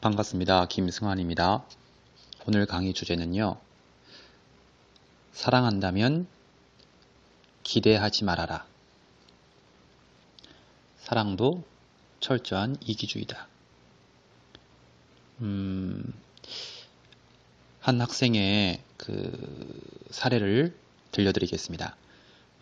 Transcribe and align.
반갑습니다. 0.00 0.64
김승환입니다. 0.64 1.62
오늘 2.46 2.64
강의 2.64 2.94
주제는요. 2.94 3.58
사랑한다면 5.32 6.26
기대하지 7.64 8.24
말아라. 8.24 8.64
사랑도 10.96 11.64
철저한 12.20 12.78
이기주의다. 12.80 13.46
음, 15.42 16.14
한 17.80 18.00
학생의 18.00 18.82
그 18.96 20.06
사례를 20.08 20.74
들려드리겠습니다. 21.12 21.94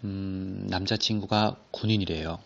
음, 0.03 0.67
남자친구가 0.69 1.57
군인이래요. 1.71 2.41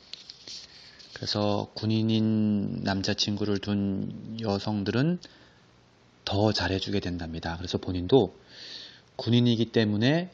그래서 1.23 1.69
군인인 1.75 2.83
남자친구를 2.83 3.59
둔 3.59 4.41
여성들은 4.41 5.20
더 6.25 6.53
잘해주게 6.53 6.98
된답니다. 6.98 7.56
그래서 7.59 7.79
본인도 7.79 8.37
군인이기 9.14 9.67
때문에 9.67 10.33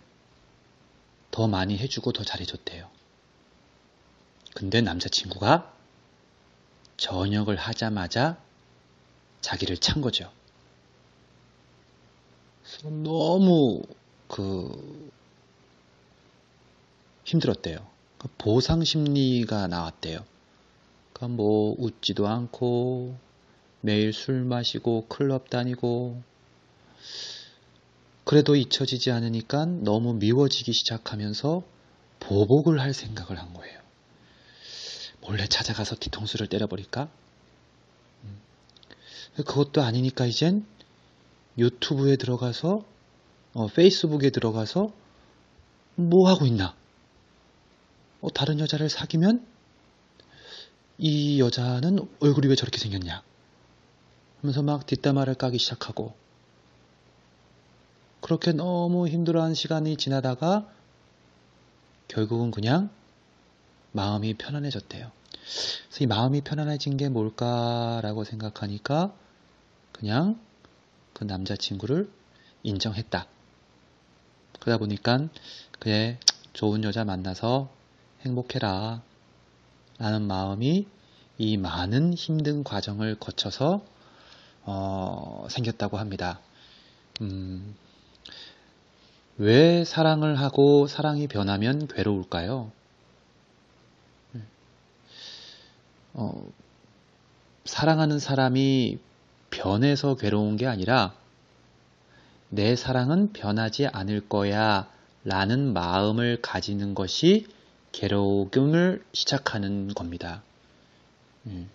더 1.30 1.46
많이 1.46 1.76
해주고 1.76 2.12
더 2.12 2.24
잘해줬대요. 2.24 2.88
근데 4.54 4.80
남자친구가 4.80 5.74
전역을 6.96 7.56
하자마자 7.56 8.40
자기를 9.42 9.76
찬 9.76 10.00
거죠. 10.00 10.32
너무 12.82 13.82
그 14.26 15.10
힘들었대요. 17.26 17.86
보상 18.38 18.84
심리가 18.84 19.66
나왔대요. 19.66 20.24
그러니까 21.18 21.28
뭐 21.28 21.74
웃지도 21.78 22.28
않고 22.28 23.18
매일 23.80 24.12
술 24.12 24.44
마시고 24.44 25.06
클럽 25.08 25.50
다니고 25.50 26.22
그래도 28.24 28.54
잊혀지지 28.54 29.10
않으니까 29.10 29.64
너무 29.64 30.14
미워지기 30.14 30.72
시작하면서 30.72 31.62
보복을 32.20 32.80
할 32.80 32.94
생각을 32.94 33.38
한 33.38 33.52
거예요. 33.52 33.80
몰래 35.22 35.46
찾아가서 35.46 35.96
뒤통수를 35.96 36.46
때려버릴까? 36.46 37.08
음. 38.24 38.40
그것도 39.36 39.82
아니니까 39.82 40.26
이젠 40.26 40.66
유튜브에 41.56 42.16
들어가서 42.16 42.84
어, 43.54 43.66
페이스북에 43.68 44.30
들어가서 44.30 44.92
뭐 45.96 46.28
하고 46.28 46.46
있나? 46.46 46.76
어, 48.20 48.30
다른 48.30 48.60
여자를 48.60 48.88
사귀면 48.88 49.44
이 50.98 51.40
여자는 51.40 52.00
얼굴이 52.20 52.48
왜 52.48 52.56
저렇게 52.56 52.78
생겼냐? 52.78 53.22
하면서 54.40 54.62
막 54.62 54.84
뒷담화를 54.86 55.34
까기 55.34 55.58
시작하고 55.58 56.14
그렇게 58.20 58.52
너무 58.52 59.08
힘들어하는 59.08 59.54
시간이 59.54 59.96
지나다가 59.96 60.68
결국은 62.08 62.50
그냥 62.50 62.90
마음이 63.92 64.34
편안해졌대요. 64.34 65.10
그래서 65.86 66.04
이 66.04 66.06
마음이 66.06 66.40
편안해진 66.40 66.96
게 66.96 67.08
뭘까라고 67.08 68.24
생각하니까 68.24 69.14
그냥 69.92 70.40
그 71.12 71.24
남자친구를 71.24 72.10
인정했다. 72.64 73.26
그러다 74.60 74.78
보니까 74.78 75.28
그래 75.78 76.18
좋은 76.52 76.82
여자 76.82 77.04
만나서 77.04 77.70
행복해라 78.22 79.02
라는 79.98 80.22
마음이 80.22 80.86
이 81.38 81.56
많은 81.56 82.14
힘든 82.14 82.64
과정을 82.64 83.16
거쳐서 83.16 83.82
어, 84.62 85.46
생겼다고 85.50 85.98
합니다. 85.98 86.40
음, 87.20 87.74
왜 89.38 89.84
사랑을 89.84 90.38
하고 90.38 90.86
사랑이 90.86 91.26
변하면 91.26 91.86
괴로울까요? 91.88 92.70
어, 96.14 96.52
사랑하는 97.64 98.18
사람이 98.18 98.98
변해서 99.50 100.16
괴로운 100.16 100.56
게 100.56 100.66
아니라 100.66 101.14
내 102.48 102.74
사랑은 102.74 103.32
변하지 103.32 103.86
않을 103.86 104.28
거야 104.28 104.88
라는 105.24 105.72
마음을 105.72 106.40
가지는 106.42 106.94
것이 106.94 107.46
괴로움을 107.92 109.04
시작하는 109.12 109.88
겁니다. 109.94 110.42
예. 111.48 111.66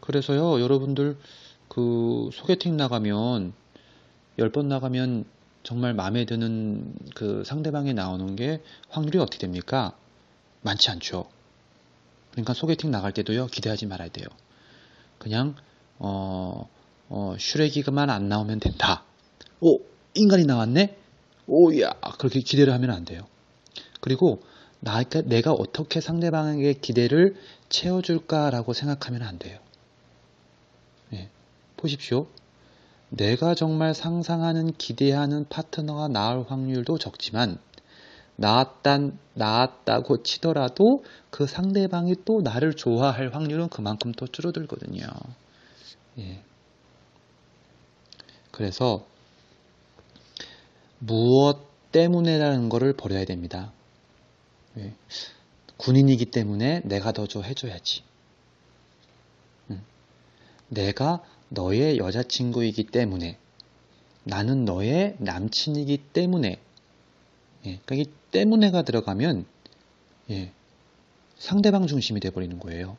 그래서요, 0.00 0.60
여러분들 0.60 1.18
그 1.68 2.30
소개팅 2.32 2.76
나가면 2.76 3.52
10번 4.38 4.66
나가면 4.66 5.24
정말 5.62 5.92
마음에 5.92 6.24
드는 6.24 6.94
그 7.14 7.42
상대방이 7.44 7.92
나오는 7.92 8.36
게 8.36 8.62
확률이 8.88 9.18
어떻게 9.18 9.38
됩니까? 9.38 9.94
많지 10.62 10.90
않죠. 10.90 11.28
그러니까 12.30 12.54
소개팅 12.54 12.90
나갈 12.90 13.12
때도요, 13.12 13.46
기대하지 13.48 13.86
말아야 13.86 14.08
돼요. 14.08 14.26
그냥, 15.18 15.56
어, 15.98 16.68
어, 17.08 17.36
슈레기만 17.38 18.10
안 18.10 18.28
나오면 18.28 18.60
된다. 18.60 19.02
오, 19.60 19.80
인간이 20.14 20.44
나왔네? 20.44 20.96
오, 21.48 21.78
야, 21.80 21.90
그렇게 22.18 22.40
기대를 22.40 22.72
하면 22.72 22.90
안 22.90 23.04
돼요. 23.04 23.26
그리고 24.00 24.40
나, 24.80 25.02
내가 25.02 25.52
어떻게 25.52 26.00
상대방에게 26.00 26.74
기대를 26.74 27.36
채워줄까라고 27.68 28.72
생각하면 28.72 29.22
안 29.22 29.38
돼요. 29.38 29.58
예, 31.12 31.28
보십시오. 31.76 32.26
내가 33.10 33.54
정말 33.54 33.94
상상하는 33.94 34.72
기대하는 34.76 35.46
파트너가 35.48 36.08
나올 36.08 36.44
확률도 36.46 36.98
적지만 36.98 37.58
나왔다, 38.36 38.98
나왔다고 39.34 40.22
치더라도 40.22 41.04
그 41.30 41.46
상대방이 41.46 42.14
또 42.24 42.40
나를 42.40 42.74
좋아할 42.74 43.34
확률은 43.34 43.68
그만큼 43.68 44.12
또 44.12 44.26
줄어들거든요. 44.28 45.06
예. 46.18 46.42
그래서 48.52 49.04
무엇 51.00 51.66
때문에라는 51.90 52.68
것을 52.68 52.92
버려야 52.92 53.24
됩니다. 53.24 53.72
예. 54.78 54.94
군인이기 55.76 56.26
때문에 56.26 56.80
내가 56.84 57.12
더 57.12 57.26
줘 57.26 57.40
해줘야지. 57.40 58.02
음. 59.70 59.82
내가 60.68 61.22
너의 61.48 61.98
여자친구이기 61.98 62.84
때문에 62.84 63.38
나는 64.24 64.64
너의 64.64 65.16
남친이기 65.18 65.98
때문에 66.12 66.60
예. 67.66 67.78
그러니까 67.84 67.94
이 67.94 68.04
때문에가 68.30 68.82
들어가면 68.82 69.46
예. 70.30 70.52
상대방 71.38 71.86
중심이 71.86 72.20
돼버리는 72.20 72.58
거예요. 72.58 72.96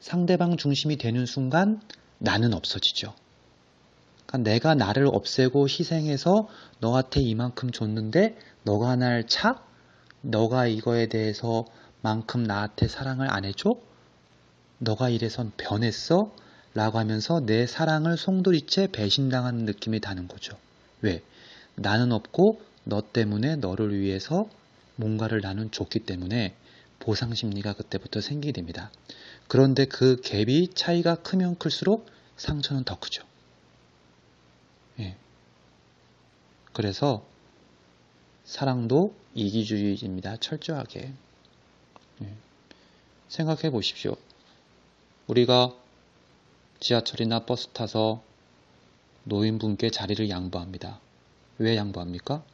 상대방 0.00 0.56
중심이 0.56 0.96
되는 0.96 1.26
순간 1.26 1.80
나는 2.18 2.54
없어지죠. 2.54 3.14
그러니까 4.26 4.50
내가 4.50 4.74
나를 4.74 5.06
없애고 5.06 5.68
희생해서 5.68 6.48
너한테 6.80 7.20
이만큼 7.20 7.70
줬는데 7.70 8.36
너가 8.64 8.96
날 8.96 9.26
차? 9.26 9.62
너가 10.24 10.66
이거에 10.66 11.06
대해서 11.06 11.66
만큼 12.00 12.42
나한테 12.44 12.88
사랑을 12.88 13.30
안 13.30 13.44
해줘? 13.44 13.76
너가 14.78 15.08
이래선 15.10 15.52
변했어? 15.56 16.34
라고 16.72 16.98
하면서 16.98 17.40
내 17.40 17.66
사랑을 17.66 18.16
송두리째 18.16 18.88
배신당하는 18.90 19.64
느낌이 19.64 20.00
다는 20.00 20.26
거죠. 20.26 20.56
왜? 21.02 21.22
나는 21.76 22.10
없고 22.10 22.60
너 22.84 23.00
때문에 23.00 23.56
너를 23.56 23.98
위해서 23.98 24.48
뭔가를 24.96 25.40
나는 25.40 25.70
줬기 25.70 26.00
때문에 26.00 26.54
보상 26.98 27.34
심리가 27.34 27.74
그때부터 27.74 28.20
생기게 28.20 28.52
됩니다. 28.52 28.90
그런데 29.46 29.84
그 29.84 30.16
갭이 30.16 30.74
차이가 30.74 31.16
크면 31.16 31.58
클수록 31.58 32.06
상처는 32.36 32.84
더 32.84 32.98
크죠. 32.98 33.24
예. 35.00 35.16
그래서 36.72 37.24
사랑도 38.44 39.14
이기주의입니다. 39.34 40.36
철저하게. 40.36 41.12
예. 42.22 42.32
생각해 43.28 43.70
보십시오. 43.70 44.16
우리가 45.26 45.74
지하철이나 46.78 47.46
버스 47.46 47.68
타서 47.68 48.22
노인분께 49.24 49.90
자리를 49.90 50.28
양보합니다. 50.28 51.00
왜 51.58 51.76
양보합니까? 51.76 52.44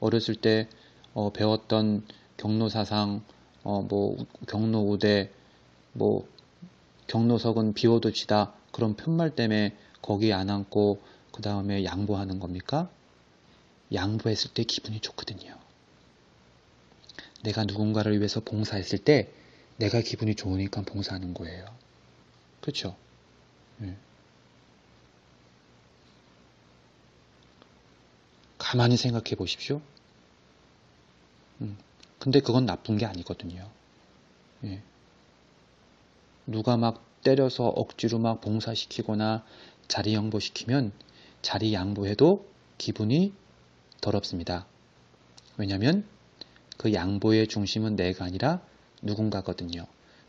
어렸을 0.00 0.34
때 0.34 0.68
어, 1.14 1.30
배웠던 1.32 2.04
경로사상, 2.36 3.22
어, 3.62 3.82
뭐 3.82 4.16
경로 4.48 4.80
우대, 4.80 5.30
뭐 5.92 6.26
경로석은 7.06 7.74
비워도 7.74 8.10
지다 8.12 8.52
그런 8.72 8.96
편말 8.96 9.30
때문에 9.30 9.76
거기 10.02 10.32
안 10.32 10.50
앉고 10.50 11.00
그 11.30 11.40
다음에 11.42 11.84
양보하는 11.84 12.40
겁니까? 12.40 12.90
양보했을 13.92 14.52
때 14.52 14.64
기분이 14.64 15.00
좋거든요. 15.00 15.58
내가 17.42 17.64
누군가를 17.64 18.18
위해서 18.18 18.40
봉사했을 18.40 18.98
때 18.98 19.30
내가 19.76 20.00
기분이 20.00 20.34
좋으니까 20.34 20.82
봉사하는 20.82 21.34
거예요. 21.34 21.66
그렇죠? 22.60 22.96
네. 23.78 23.96
가만히 28.56 28.96
생각해 28.96 29.34
보십시오. 29.36 29.82
음, 31.60 31.76
근데 32.18 32.40
그건 32.40 32.64
나쁜 32.64 32.96
게 32.96 33.04
아니거든요. 33.04 33.68
예. 34.64 34.82
누가 36.46 36.76
막 36.76 37.04
때려서 37.22 37.68
억지로 37.68 38.18
막 38.18 38.40
봉사시키거나 38.40 39.44
자리 39.88 40.14
양보시키면 40.14 40.92
자리 41.42 41.74
양보해도 41.74 42.46
기분이 42.78 43.32
더럽습니다. 44.04 44.66
왜냐하면 45.56 46.04
그 46.76 46.92
양보의 46.92 47.46
중심은 47.48 47.96
내가 47.96 48.26
아니라 48.26 48.60
누군가거든요. 49.02 49.86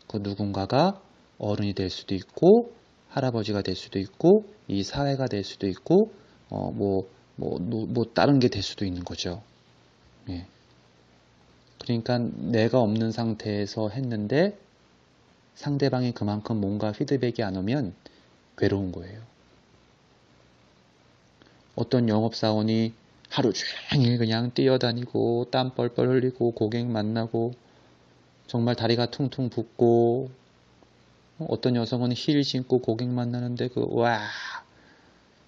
그 0.08 0.18
누군가가 0.18 1.02
어른이 1.38 1.74
될 1.74 1.90
수도 1.90 2.14
있고 2.14 2.72
할아버지가 3.08 3.60
될 3.60 3.76
수도 3.76 3.98
있고 3.98 4.44
이 4.66 4.82
사회가 4.82 5.26
될 5.26 5.44
수도 5.44 5.66
있고 5.66 6.10
어뭐뭐 6.48 7.08
뭐, 7.36 7.58
뭐, 7.58 7.86
뭐 7.86 8.04
다른 8.14 8.38
게 8.38 8.48
될 8.48 8.62
수도 8.62 8.86
있는 8.86 9.04
거죠. 9.04 9.42
예. 10.30 10.46
그러니까 11.78 12.18
내가 12.18 12.80
없는 12.80 13.12
상태에서 13.12 13.90
했는데 13.90 14.56
상대방이 15.54 16.12
그만큼 16.12 16.60
뭔가 16.60 16.92
피드백이 16.92 17.42
안 17.42 17.56
오면 17.56 17.94
괴로운 18.56 18.92
거예요. 18.92 19.20
어떤 21.74 22.08
영업사원이 22.08 22.94
하루 23.28 23.52
종일 23.52 24.18
그냥 24.18 24.52
뛰어다니고 24.52 25.48
땀 25.50 25.74
뻘뻘 25.74 26.08
흘리고 26.08 26.52
고객 26.52 26.86
만나고 26.86 27.54
정말 28.46 28.74
다리가 28.76 29.06
퉁퉁 29.06 29.50
붓고 29.50 30.30
어떤 31.38 31.76
여성은 31.76 32.12
힐 32.14 32.42
신고 32.44 32.78
고객 32.78 33.08
만나는데 33.08 33.68
그 33.68 33.84
와. 33.90 34.20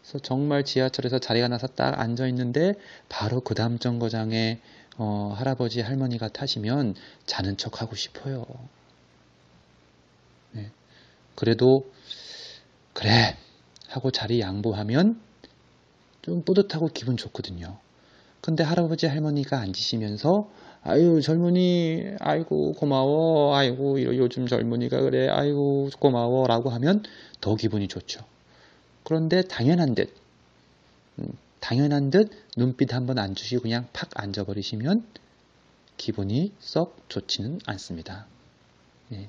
그래서 0.02 0.18
정말 0.20 0.64
지하철에서 0.64 1.18
자리가 1.18 1.48
나서 1.48 1.66
딱 1.66 1.98
앉아 2.00 2.26
있는데 2.28 2.74
바로 3.08 3.40
그 3.40 3.54
다음 3.54 3.78
정거장에 3.78 4.58
어, 4.96 5.34
할아버지 5.36 5.80
할머니가 5.80 6.28
타시면 6.28 6.94
자는 7.26 7.56
척 7.56 7.80
하고 7.80 7.94
싶어요. 7.94 8.44
네. 10.52 10.70
그래도 11.34 11.90
그래 12.92 13.36
하고 13.88 14.10
자리 14.10 14.40
양보하면 14.40 15.20
좀 16.22 16.42
뿌듯하고 16.42 16.88
기분 16.88 17.16
좋거든요. 17.16 17.78
근데 18.40 18.62
할아버지 18.62 19.06
할머니가 19.06 19.58
앉으시면서 19.58 20.48
아유 20.82 21.20
젊은이 21.20 22.14
아이고 22.20 22.72
고마워 22.74 23.56
아이고 23.56 24.02
요즘 24.02 24.46
젊은이가 24.46 25.00
그래 25.00 25.28
아이고 25.28 25.90
고마워 25.98 26.46
라고 26.46 26.70
하면 26.70 27.02
더 27.40 27.56
기분이 27.56 27.88
좋죠. 27.88 28.24
그런데 29.02 29.42
당연한 29.42 29.94
듯 29.94 30.14
음, 31.18 31.32
당연한 31.60 32.10
듯 32.10 32.30
눈빛 32.56 32.94
한번 32.94 33.18
안 33.18 33.34
주시고 33.34 33.62
그냥 33.62 33.88
팍 33.92 34.10
앉아버리시면 34.14 35.04
기분이 35.96 36.52
썩 36.60 36.96
좋지는 37.08 37.58
않습니다. 37.66 38.26
예. 39.12 39.28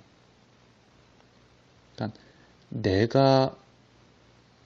그러니까 1.95 2.17
내가 2.69 3.57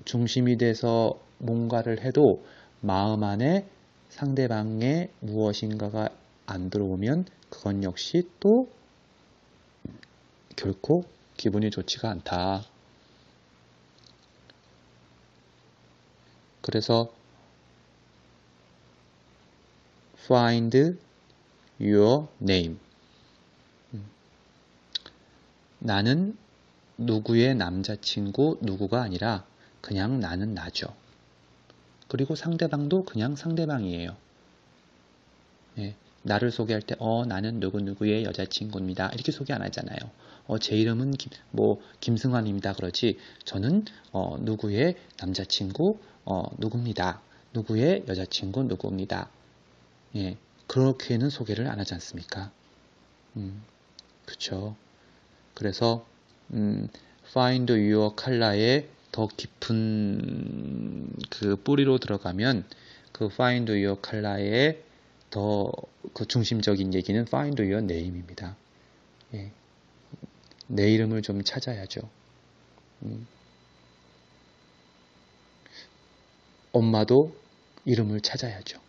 중심이 0.05 0.57
돼서 0.57 1.19
뭔가를 1.43 2.03
해도 2.03 2.43
마음 2.81 3.23
안에 3.23 3.67
상대방의 4.09 5.11
무엇인가가 5.19 6.09
안 6.45 6.69
들어오면 6.69 7.25
그건 7.49 7.83
역시 7.83 8.29
또 8.39 8.69
결코 10.55 11.03
기분이 11.37 11.71
좋지가 11.71 12.09
않다. 12.09 12.63
그래서 16.61 17.11
find 20.19 20.97
your 21.79 22.27
name. 22.41 22.77
음. 23.93 24.05
나는 25.79 26.37
누구의 26.97 27.55
남자친구 27.55 28.59
누구가 28.61 29.01
아니라 29.01 29.45
그냥 29.81 30.19
나는 30.19 30.53
나죠. 30.53 31.02
그리고 32.13 32.35
상대방도 32.35 33.05
그냥 33.05 33.35
상대방이에요. 33.35 34.15
예, 35.79 35.95
나를 36.21 36.51
소개할 36.51 36.83
때, 36.83 36.95
어, 36.99 37.25
나는 37.25 37.59
누구누구의 37.59 38.23
여자친구입니다. 38.23 39.09
이렇게 39.15 39.31
소개 39.31 39.51
안 39.51 39.63
하잖아요. 39.63 39.97
어, 40.45 40.59
제 40.59 40.75
이름은 40.77 41.13
김, 41.13 41.31
뭐, 41.49 41.81
김승환입니다. 42.01 42.73
그러지. 42.73 43.17
저는, 43.45 43.85
어, 44.11 44.37
누구의 44.39 44.95
남자친구, 45.17 45.97
어, 46.23 46.43
누구입니다. 46.59 47.19
누구의 47.51 48.03
여자친구, 48.07 48.61
누구입니다. 48.65 49.31
예, 50.15 50.37
그렇게는 50.67 51.31
소개를 51.31 51.65
안 51.67 51.79
하지 51.79 51.95
않습니까? 51.95 52.51
음, 53.37 53.63
그쵸. 54.27 54.75
그래서, 55.55 56.05
음, 56.51 56.89
find 57.29 57.73
your 57.73 58.13
color의 58.15 58.87
더 59.13 59.27
깊은 59.27 61.09
그 61.29 61.55
뿌리로 61.55 61.99
들어가면 61.99 62.65
그 63.13 63.29
find 63.31 63.71
your 63.71 63.97
color의 64.05 64.83
더 65.29 65.71
그 66.13 66.25
중심적인 66.25 66.93
얘기는 66.93 67.19
find 67.21 67.61
your 67.61 67.83
name입니다. 67.83 68.57
예. 69.33 69.51
내 70.67 70.91
이름을 70.91 71.21
좀 71.21 71.43
찾아야죠. 71.43 72.09
음. 73.03 73.27
엄마도 76.71 77.35
이름을 77.85 78.21
찾아야죠. 78.21 78.79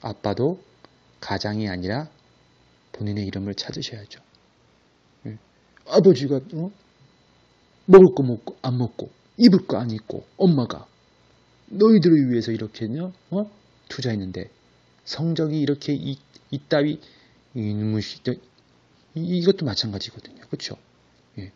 아빠도 0.00 0.62
가장이 1.20 1.68
아니라 1.68 2.08
본인의 2.92 3.26
이름을 3.26 3.54
찾으셔야죠. 3.54 4.20
예. 5.26 5.38
아버지가 5.86 6.40
어? 6.54 6.70
먹을 7.86 8.14
거 8.14 8.22
먹고 8.22 8.56
안 8.62 8.78
먹고 8.78 9.10
입을 9.36 9.66
거 9.66 9.76
안 9.76 9.90
입고 9.90 10.24
엄마가 10.36 10.86
너희들을 11.66 12.30
위해서 12.30 12.52
이렇게 12.52 12.86
어? 13.30 13.50
투자했는데 13.88 14.50
성적이 15.04 15.60
이렇게 15.60 15.94
이, 15.94 16.18
이따위 16.50 17.00
이놈의 17.54 18.02
이것도 19.14 19.64
마찬가지거든요. 19.64 20.42
그렇죠? 20.46 20.76
예. 21.38 21.52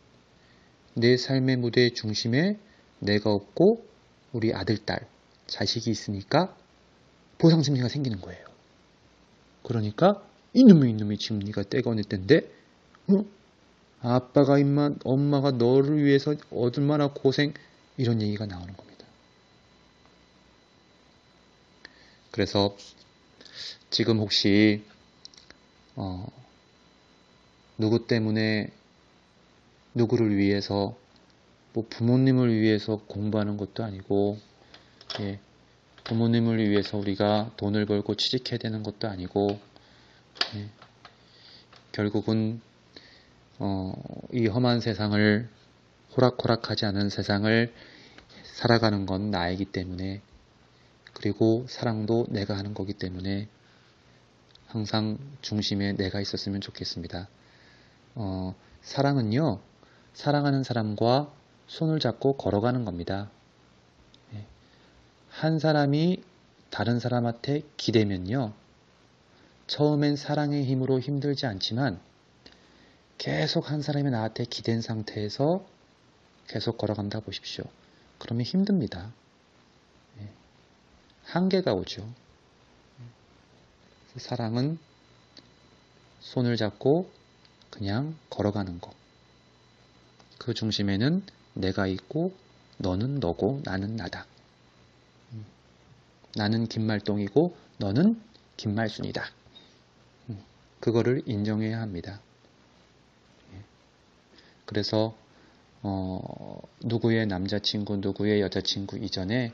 내 0.94 1.16
삶의 1.16 1.56
무대 1.56 1.90
중심에 1.90 2.58
내가 3.00 3.30
없고 3.30 3.84
우리 4.32 4.52
아들, 4.54 4.78
딸, 4.78 5.08
자식이 5.46 5.90
있으니까 5.90 6.56
보상 7.38 7.62
심리가 7.62 7.88
생기는 7.88 8.20
거예요. 8.20 8.46
그러니까 9.62 10.22
이놈의 10.54 10.90
이놈이 10.90 11.18
지금 11.18 11.38
네가 11.40 11.64
때가 11.64 11.90
어느 11.90 12.02
때인데 12.02 12.50
어? 13.08 13.24
아빠가 14.00 14.58
임만 14.58 15.00
엄마가 15.04 15.52
너를 15.52 16.04
위해서 16.04 16.34
얼마나 16.50 17.08
고생 17.08 17.52
이런 17.96 18.22
얘기가 18.22 18.46
나오는 18.46 18.76
겁니다. 18.76 19.04
그래서 22.30 22.76
지금 23.90 24.18
혹시 24.18 24.84
어, 25.96 26.26
누구 27.76 28.06
때문에 28.06 28.70
누구를 29.94 30.36
위해서 30.36 30.96
뭐 31.72 31.86
부모님을 31.90 32.60
위해서 32.60 33.00
공부하는 33.08 33.56
것도 33.56 33.82
아니고 33.82 34.38
예, 35.20 35.40
부모님을 36.04 36.70
위해서 36.70 36.96
우리가 36.98 37.52
돈을 37.56 37.86
벌고 37.86 38.14
취직해야 38.14 38.58
되는 38.58 38.82
것도 38.82 39.08
아니고 39.08 39.58
예, 40.54 40.68
결국은 41.92 42.60
어, 43.58 43.92
이 44.32 44.46
험한 44.46 44.80
세상을 44.80 45.48
호락호락하지 46.16 46.86
않은 46.86 47.08
세상을 47.10 47.72
살아가는 48.44 49.06
건 49.06 49.30
나이기 49.30 49.66
때문에 49.66 50.20
그리고 51.12 51.66
사랑도 51.68 52.26
내가 52.28 52.56
하는 52.56 52.74
거기 52.74 52.92
때문에 52.92 53.48
항상 54.66 55.18
중심에 55.42 55.92
내가 55.92 56.20
있었으면 56.20 56.60
좋겠습니다. 56.60 57.28
어, 58.14 58.54
사랑은요, 58.82 59.60
사랑하는 60.12 60.62
사람과 60.62 61.32
손을 61.66 62.00
잡고 62.00 62.34
걸어가는 62.36 62.84
겁니다. 62.84 63.30
예. 64.34 64.44
한 65.30 65.58
사람이 65.58 66.22
다른 66.70 67.00
사람한테 67.00 67.62
기대면요, 67.76 68.52
처음엔 69.66 70.16
사랑의 70.16 70.64
힘으로 70.64 71.00
힘들지 71.00 71.46
않지만 71.46 71.98
계속 73.18 73.70
한 73.70 73.82
사람이 73.82 74.10
나한테 74.10 74.44
기댄 74.44 74.80
상태에서 74.80 75.66
계속 76.46 76.78
걸어간다 76.78 77.20
보십시오. 77.20 77.64
그러면 78.18 78.44
힘듭니다. 78.44 79.12
예. 80.20 80.28
한계가 81.24 81.74
오죠. 81.74 82.08
사랑은 84.16 84.78
손을 86.20 86.56
잡고 86.56 87.10
그냥 87.70 88.16
걸어가는 88.30 88.80
것. 88.80 88.94
그 90.38 90.54
중심에는 90.54 91.24
내가 91.54 91.86
있고 91.86 92.32
너는 92.78 93.18
너고 93.18 93.60
나는 93.64 93.96
나다. 93.96 94.26
음. 95.32 95.44
나는 96.36 96.68
김말동이고 96.68 97.56
너는 97.78 98.20
김말순이다. 98.56 99.24
음. 100.30 100.44
그거를 100.80 101.22
인정해야 101.26 101.80
합니다. 101.80 102.20
예. 104.68 104.78
그래서 104.78 105.16
어, 105.82 106.60
누구의 106.82 107.26
남자친구, 107.26 107.96
누구의 107.96 108.42
여자친구 108.42 108.98
이전에 108.98 109.52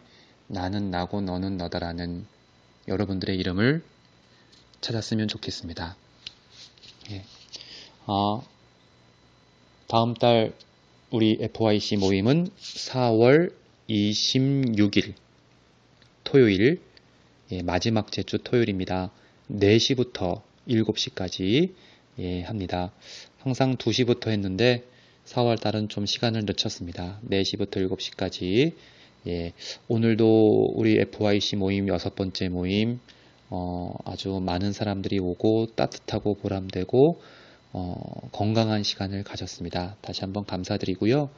나는 0.48 0.90
나고 0.90 1.20
너는 1.20 1.56
너다라는 1.56 2.26
여러분들의 2.88 3.36
이름을 3.36 3.82
찾았으면 4.80 5.28
좋겠습니다. 5.28 5.96
예. 7.12 7.24
어, 8.06 8.42
다음 9.86 10.14
달 10.14 10.52
우리 11.10 11.38
FYC 11.40 11.96
모임은 11.98 12.48
4월 12.58 13.52
26일 13.88 15.14
토요일 16.24 16.80
예, 17.52 17.62
마지막 17.62 18.10
제주 18.10 18.38
토요일입니다. 18.38 19.12
4시부터 19.50 20.42
7시까지 20.68 21.72
예, 22.18 22.42
합니다. 22.42 22.90
항상 23.38 23.76
2시부터 23.76 24.28
했는데 24.28 24.82
4월 25.24 25.58
달은 25.58 25.88
좀 25.88 26.06
시간을 26.06 26.42
늦췄습니다. 26.46 27.18
4시부터 27.30 27.76
7시까지. 27.88 28.74
예, 29.26 29.52
오늘도 29.88 30.72
우리 30.74 30.98
FYC 30.98 31.56
모임 31.56 31.88
여섯 31.88 32.14
번째 32.14 32.50
모임, 32.50 33.00
어, 33.48 33.94
아주 34.04 34.38
많은 34.44 34.72
사람들이 34.72 35.18
오고 35.18 35.68
따뜻하고 35.76 36.34
보람되고, 36.34 37.22
어, 37.72 38.28
건강한 38.32 38.82
시간을 38.82 39.24
가졌습니다. 39.24 39.96
다시 40.02 40.20
한번 40.20 40.44
감사드리고요. 40.44 41.30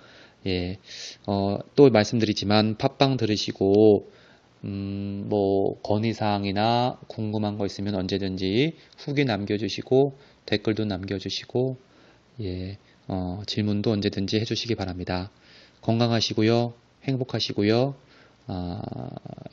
예, 0.46 0.78
어, 1.26 1.58
또 1.76 1.88
말씀드리지만 1.88 2.76
팟빵 2.78 3.16
들으시고, 3.16 4.10
음, 4.64 5.26
뭐, 5.28 5.80
건의사항이나 5.82 6.98
궁금한 7.06 7.56
거 7.56 7.66
있으면 7.66 7.94
언제든지 7.94 8.74
후기 8.98 9.24
남겨주시고, 9.24 10.18
댓글도 10.46 10.86
남겨주시고, 10.86 11.76
예, 12.42 12.78
어, 13.08 13.42
질문도 13.46 13.90
언제든지 13.92 14.40
해주시기 14.40 14.74
바랍니다. 14.74 15.30
건강하시고요. 15.82 16.72
행복하시고요. 17.04 17.94
어, 18.48 18.80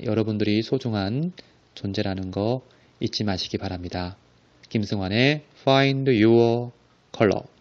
여러분들이 0.03 0.61
소중한 0.61 1.33
존재라는 1.75 2.31
거 2.31 2.61
잊지 2.99 3.23
마시기 3.23 3.57
바랍니다. 3.57 4.17
김승환의 4.69 5.43
Find 5.61 6.09
Your 6.09 6.71
Color 7.15 7.52